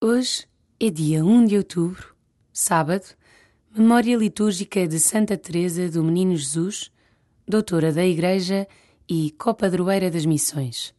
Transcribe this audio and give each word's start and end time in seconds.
Hoje 0.00 0.46
é 0.78 0.90
dia 0.90 1.24
1 1.24 1.46
de 1.46 1.56
outubro, 1.56 2.14
sábado, 2.52 3.04
memória 3.76 4.16
litúrgica 4.16 4.86
de 4.86 5.00
Santa 5.00 5.36
Teresa 5.36 5.88
do 5.88 6.04
Menino 6.04 6.36
Jesus, 6.36 6.92
doutora 7.48 7.92
da 7.92 8.06
Igreja 8.06 8.68
e 9.08 9.32
copadroeira 9.32 10.08
das 10.08 10.24
Missões. 10.24 10.94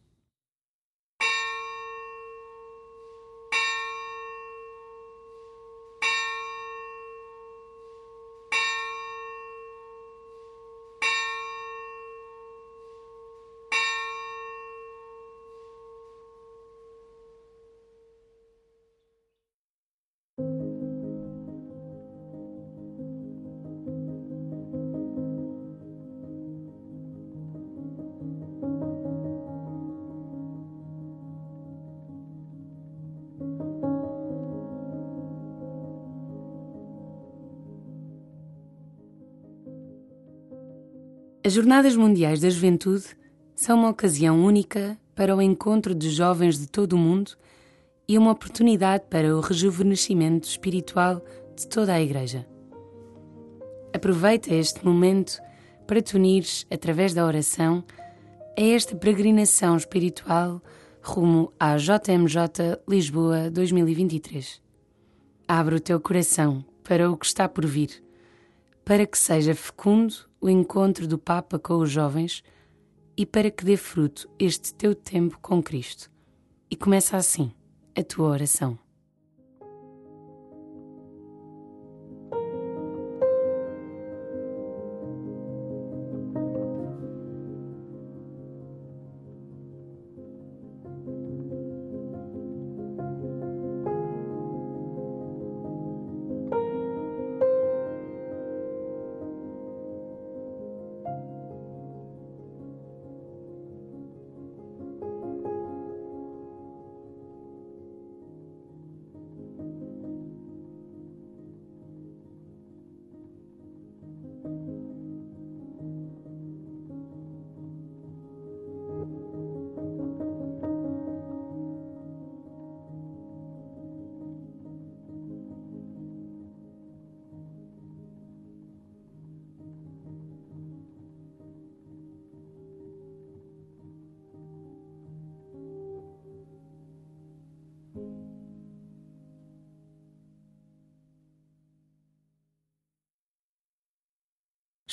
As 41.42 41.54
Jornadas 41.54 41.96
Mundiais 41.96 42.38
da 42.40 42.50
Juventude 42.50 43.04
são 43.56 43.78
uma 43.78 43.88
ocasião 43.88 44.44
única 44.44 44.98
para 45.14 45.34
o 45.34 45.40
encontro 45.40 45.94
de 45.94 46.10
jovens 46.10 46.58
de 46.58 46.66
todo 46.66 46.92
o 46.92 46.98
mundo 46.98 47.32
e 48.06 48.18
uma 48.18 48.32
oportunidade 48.32 49.04
para 49.08 49.34
o 49.34 49.40
rejuvenescimento 49.40 50.46
espiritual 50.46 51.24
de 51.56 51.66
toda 51.66 51.94
a 51.94 52.00
Igreja. 52.00 52.46
Aproveita 53.94 54.54
este 54.54 54.84
momento 54.84 55.40
para 55.86 56.02
te 56.02 56.14
unires, 56.14 56.66
através 56.70 57.14
da 57.14 57.24
oração, 57.24 57.82
a 58.58 58.60
esta 58.62 58.94
peregrinação 58.94 59.78
espiritual 59.78 60.62
rumo 61.00 61.50
à 61.58 61.78
JMJ 61.78 62.78
Lisboa 62.86 63.50
2023. 63.50 64.60
Abre 65.48 65.76
o 65.76 65.80
teu 65.80 65.98
coração 66.00 66.62
para 66.84 67.10
o 67.10 67.16
que 67.16 67.24
está 67.24 67.48
por 67.48 67.64
vir, 67.64 68.02
para 68.90 69.06
que 69.06 69.16
seja 69.16 69.54
fecundo 69.54 70.12
o 70.40 70.48
encontro 70.48 71.06
do 71.06 71.16
Papa 71.16 71.60
com 71.60 71.74
os 71.74 71.88
jovens 71.88 72.42
e 73.16 73.24
para 73.24 73.48
que 73.48 73.64
dê 73.64 73.76
fruto 73.76 74.28
este 74.36 74.74
teu 74.74 74.96
tempo 74.96 75.38
com 75.40 75.62
Cristo. 75.62 76.10
E 76.68 76.74
começa 76.74 77.16
assim 77.16 77.52
a 77.96 78.02
tua 78.02 78.30
oração. 78.30 78.76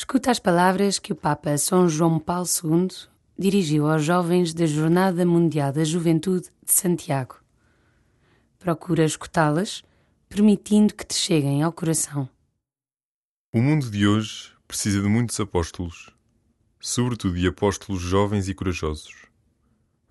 Escuta 0.09 0.31
as 0.31 0.39
palavras 0.39 0.99
que 0.99 1.11
o 1.11 1.15
Papa 1.17 1.57
São 1.57 1.89
João 1.89 2.17
Paulo 2.17 2.47
II 2.63 2.87
dirigiu 3.37 3.91
aos 3.91 4.05
jovens 4.05 4.53
da 4.53 4.65
Jornada 4.65 5.25
Mundial 5.25 5.73
da 5.73 5.83
Juventude 5.83 6.47
de 6.63 6.71
Santiago. 6.71 7.35
Procura 8.57 9.03
escutá-las, 9.03 9.83
permitindo 10.29 10.93
que 10.93 11.05
te 11.05 11.13
cheguem 11.13 11.61
ao 11.61 11.73
coração. 11.73 12.29
O 13.53 13.61
mundo 13.61 13.91
de 13.91 14.07
hoje 14.07 14.53
precisa 14.65 15.01
de 15.01 15.09
muitos 15.09 15.37
apóstolos, 15.41 16.09
sobretudo 16.79 17.35
de 17.35 17.45
apóstolos 17.45 18.01
jovens 18.01 18.47
e 18.47 18.53
corajosos. 18.53 19.25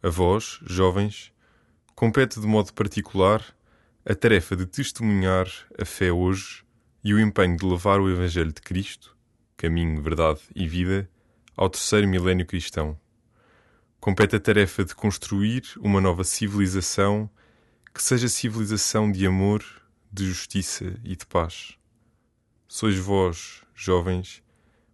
A 0.03 0.11
vós, 0.11 0.61
jovens, 0.67 1.33
compete 1.95 2.39
de 2.39 2.47
modo 2.47 2.71
particular 2.75 3.43
a 4.05 4.15
tarefa 4.15 4.55
de 4.55 4.67
testemunhar 4.67 5.47
a 5.81 5.87
fé 5.87 6.13
hoje 6.13 6.63
e 7.03 7.15
o 7.15 7.19
empenho 7.19 7.57
de 7.57 7.65
levar 7.65 7.99
o 7.99 8.11
Evangelho 8.11 8.53
de 8.53 8.61
Cristo 8.61 9.16
caminho, 9.57 10.01
verdade 10.03 10.41
e 10.55 10.67
vida, 10.67 11.09
ao 11.57 11.71
terceiro 11.71 12.07
milénio 12.07 12.47
cristão. 12.47 12.99
Compete 13.99 14.37
a 14.37 14.41
tarefa 14.41 14.85
de 14.85 14.95
construir 14.95 15.63
uma 15.79 16.01
nova 16.01 16.23
civilização 16.23 17.29
que 17.93 18.03
seja 18.03 18.29
civilização 18.29 19.11
de 19.11 19.27
amor, 19.27 19.65
de 20.13 20.27
justiça 20.27 20.95
e 21.03 21.17
de 21.17 21.27
paz. 21.27 21.77
Sois 22.69 22.97
vós, 22.97 23.63
jovens, 23.75 24.43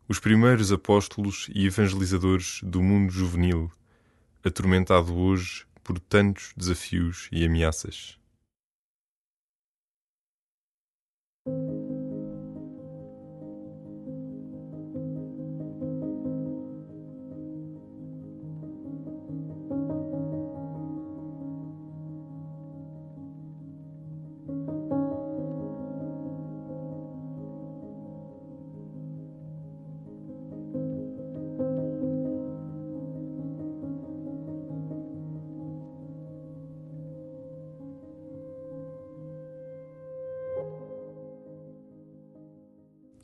os 0.08 0.18
primeiros 0.18 0.70
apóstolos 0.70 1.48
e 1.54 1.66
evangelizadores 1.66 2.60
do 2.62 2.82
mundo 2.82 3.12
juvenil, 3.12 3.70
atormentado 4.44 5.14
hoje 5.14 5.66
por 5.82 5.98
tantos 5.98 6.52
desafios 6.56 7.28
e 7.32 7.44
ameaças. 7.44 8.18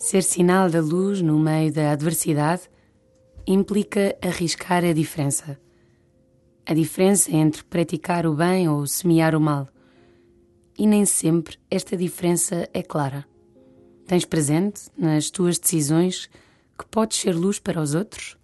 Ser 0.09 0.23
sinal 0.23 0.71
da 0.71 0.81
luz 0.81 1.21
no 1.21 1.39
meio 1.39 1.71
da 1.71 1.93
adversidade 1.93 2.63
implica 3.47 4.17
arriscar 4.23 4.83
a 4.83 4.95
diferença. 4.95 5.61
A 6.65 6.73
diferença 6.73 7.31
entre 7.31 7.63
praticar 7.63 8.27
o 8.27 8.35
bem 8.35 8.71
ou 8.71 8.87
semear 8.87 9.35
o 9.35 9.41
mal. 9.41 9.69
E 10.78 10.87
nem 10.87 11.05
sempre 11.05 11.59
esta 11.71 11.95
diferença 11.95 12.66
é 12.72 12.83
clara. 12.83 13.27
Tens 14.07 14.25
presente 14.25 14.89
nas 14.97 15.28
tuas 15.28 15.59
decisões 15.59 16.31
que 16.78 16.87
podes 16.87 17.19
ser 17.19 17.37
luz 17.37 17.59
para 17.59 17.78
os 17.78 17.95
outros? 17.95 18.38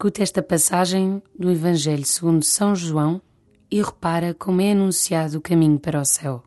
Escuta 0.00 0.22
esta 0.22 0.42
passagem 0.42 1.22
do 1.38 1.50
Evangelho 1.50 2.06
segundo 2.06 2.42
São 2.42 2.74
João 2.74 3.20
e 3.70 3.82
repara 3.82 4.32
como 4.32 4.62
é 4.62 4.72
anunciado 4.72 5.36
o 5.36 5.42
caminho 5.42 5.78
para 5.78 6.00
o 6.00 6.04
céu. 6.06 6.42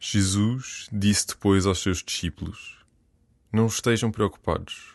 Jesus 0.00 0.88
disse 0.90 1.26
depois 1.26 1.66
aos 1.66 1.82
seus 1.82 2.02
discípulos: 2.02 2.82
Não 3.52 3.66
estejam 3.66 4.10
preocupados. 4.10 4.94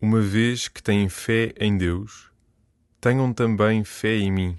Uma 0.00 0.22
vez 0.22 0.68
que 0.68 0.82
têm 0.82 1.06
fé 1.10 1.52
em 1.60 1.76
Deus, 1.76 2.30
tenham 2.98 3.30
também 3.30 3.84
fé 3.84 4.16
em 4.16 4.32
mim. 4.32 4.58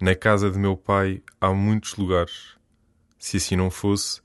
Na 0.00 0.16
casa 0.16 0.50
de 0.50 0.58
meu 0.58 0.76
Pai 0.76 1.22
há 1.40 1.54
muitos 1.54 1.94
lugares. 1.94 2.56
Se 3.16 3.36
assim 3.36 3.54
não 3.54 3.70
fosse, 3.70 4.20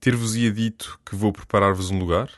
ter-vos-ia 0.00 0.50
dito 0.50 0.98
que 1.04 1.14
vou 1.14 1.30
preparar-vos 1.30 1.90
um 1.90 1.98
lugar? 1.98 2.30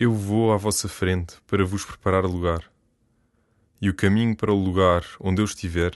Eu 0.00 0.14
vou 0.14 0.52
à 0.52 0.56
vossa 0.56 0.88
frente 0.88 1.40
para 1.44 1.64
vos 1.64 1.84
preparar 1.84 2.24
lugar. 2.24 2.70
E 3.82 3.90
o 3.90 3.94
caminho 3.94 4.36
para 4.36 4.52
o 4.52 4.56
lugar 4.56 5.04
onde 5.18 5.42
eu 5.42 5.44
estiver, 5.44 5.92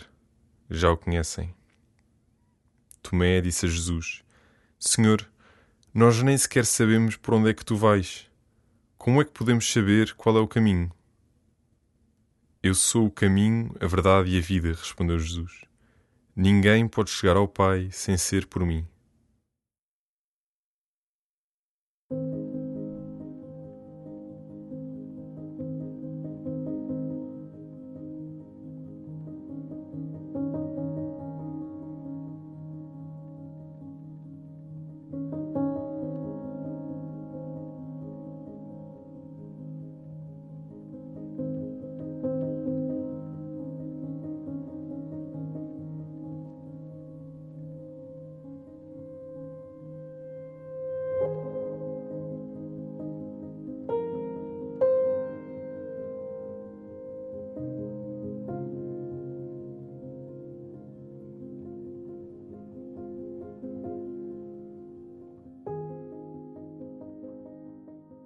já 0.69 0.91
o 0.91 0.97
conhecem. 0.97 1.55
Tomé 3.01 3.41
disse 3.41 3.67
a 3.67 3.69
Jesus: 3.69 4.25
Senhor, 4.77 5.31
nós 5.95 6.21
nem 6.21 6.37
sequer 6.37 6.67
sabemos 6.67 7.17
por 7.17 7.35
onde 7.35 7.51
é 7.51 7.55
que 7.55 7.65
tu 7.65 7.77
vais. 7.77 8.29
Como 8.99 9.23
é 9.23 9.25
que 9.25 9.31
podemos 9.31 9.71
saber 9.71 10.15
qual 10.15 10.37
é 10.37 10.41
o 10.41 10.49
caminho? 10.49 10.91
Eu 12.61 12.75
sou 12.75 13.07
o 13.07 13.11
caminho, 13.11 13.73
a 13.81 13.87
verdade 13.87 14.31
e 14.31 14.39
a 14.39 14.41
vida, 14.41 14.73
respondeu 14.73 15.17
Jesus. 15.17 15.61
Ninguém 16.35 16.89
pode 16.89 17.11
chegar 17.11 17.37
ao 17.37 17.47
Pai 17.47 17.89
sem 17.93 18.19
ser 18.19 18.47
por 18.47 18.67
mim. 18.67 18.85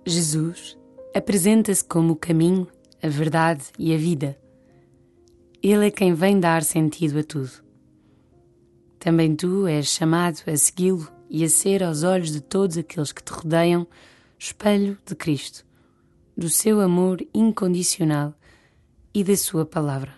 Jesus 0.09 0.79
apresenta-se 1.13 1.85
como 1.85 2.13
o 2.13 2.17
caminho, 2.17 2.69
a 3.03 3.09
verdade 3.09 3.65
e 3.77 3.93
a 3.93 3.99
vida. 3.99 4.39
Ele 5.61 5.89
é 5.89 5.91
quem 5.91 6.15
vem 6.15 6.39
dar 6.39 6.63
sentido 6.63 7.19
a 7.19 7.25
tudo. 7.25 7.51
Também 9.01 9.35
tu 9.35 9.67
és 9.67 9.89
chamado 9.89 10.43
a 10.47 10.57
segui-lo 10.57 11.11
e 11.29 11.43
a 11.43 11.49
ser, 11.49 11.83
aos 11.83 12.05
olhos 12.05 12.31
de 12.31 12.41
todos 12.41 12.79
aqueles 12.79 13.11
que 13.11 13.21
te 13.21 13.33
rodeiam, 13.33 13.85
espelho 14.39 14.97
de 15.05 15.17
Cristo, 15.17 15.67
do 16.37 16.49
seu 16.49 16.81
amor 16.81 17.19
incondicional 17.35 18.33
e 19.13 19.25
da 19.25 19.37
sua 19.37 19.67
palavra. 19.67 20.15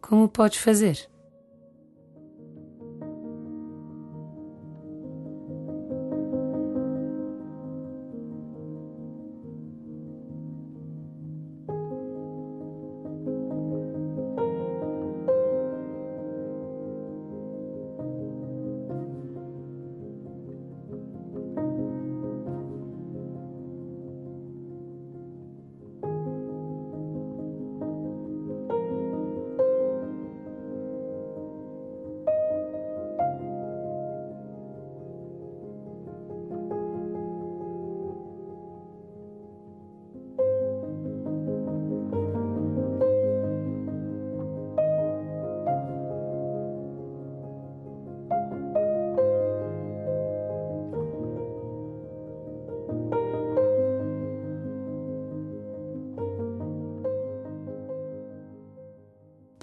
Como 0.00 0.28
podes 0.28 0.58
fazer? 0.58 1.10